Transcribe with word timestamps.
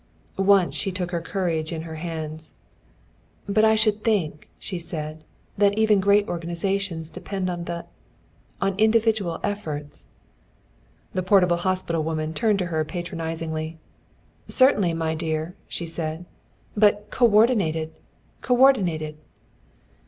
Once 0.39 0.73
she 0.73 0.91
took 0.91 1.11
her 1.11 1.21
courage 1.21 1.71
in 1.71 1.83
her 1.83 1.97
hands. 1.97 2.53
"But 3.47 3.63
I 3.63 3.75
should 3.75 4.03
think," 4.03 4.49
she 4.57 4.79
said, 4.79 5.23
"that 5.59 5.77
even 5.77 5.99
great 5.99 6.27
organizations 6.27 7.11
depend 7.11 7.51
on 7.51 7.65
the 7.65 7.85
on 8.59 8.73
individual 8.79 9.39
efforts." 9.43 10.07
The 11.13 11.21
portable 11.21 11.57
hospital 11.57 12.01
woman 12.03 12.33
turned 12.33 12.57
to 12.57 12.65
her 12.73 12.83
patronizingly. 12.83 13.77
"Certainly, 14.47 14.95
my 14.95 15.13
dear," 15.13 15.53
she 15.67 15.85
said. 15.85 16.25
"But 16.75 17.11
coördinated 17.11 17.91
coördinated." 18.41 19.17